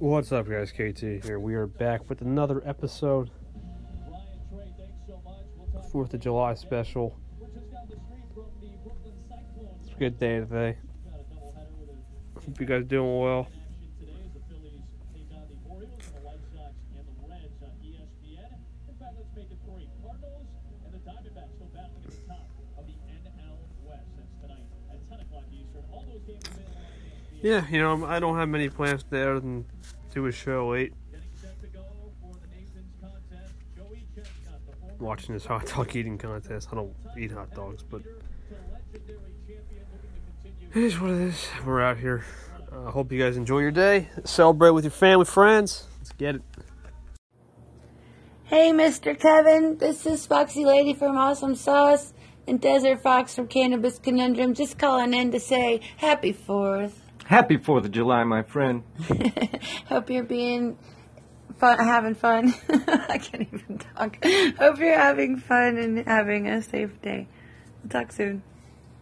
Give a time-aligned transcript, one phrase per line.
[0.00, 0.72] What's up, guys?
[0.72, 1.38] KT here.
[1.38, 3.30] We are back with another episode.
[5.92, 7.20] Fourth of July special.
[9.82, 10.78] It's a good day today.
[12.34, 13.46] Hope you guys doing well.
[27.42, 29.64] Yeah, you know, I don't have many plans there than
[30.12, 30.92] do a show late.
[34.98, 36.68] Watching this hot dog eating contest.
[36.70, 38.02] I don't eat hot dogs, but
[40.74, 41.48] it is what it is.
[41.64, 42.24] We're out here.
[42.70, 44.08] I uh, hope you guys enjoy your day.
[44.24, 45.86] Celebrate with your family, friends.
[45.98, 46.42] Let's get it.
[48.44, 49.18] Hey, Mr.
[49.18, 49.78] Kevin.
[49.78, 52.12] This is Foxy Lady from Awesome Sauce
[52.46, 54.52] and Desert Fox from Cannabis Conundrum.
[54.54, 57.09] Just calling in to say Happy Fourth.
[57.26, 58.82] Happy Fourth of July, my friend.
[59.88, 60.76] Hope you're being
[61.58, 62.54] fun, having fun.
[62.68, 64.24] I can't even talk.
[64.58, 67.28] Hope you're having fun and having a safe day.
[67.82, 68.42] We'll talk soon.